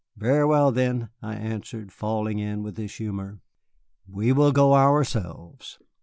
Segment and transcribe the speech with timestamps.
[0.17, 3.39] "Very well, then," I answered, falling in with his humor,
[4.07, 5.77] "we will go ourselves."